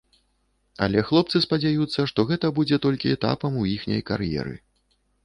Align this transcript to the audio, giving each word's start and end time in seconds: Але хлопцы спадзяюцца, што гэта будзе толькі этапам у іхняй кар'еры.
Але 0.85 1.01
хлопцы 1.09 1.41
спадзяюцца, 1.45 1.99
што 2.11 2.25
гэта 2.31 2.51
будзе 2.61 2.79
толькі 2.87 3.13
этапам 3.17 3.61
у 3.65 3.67
іхняй 3.75 4.01
кар'еры. 4.09 4.57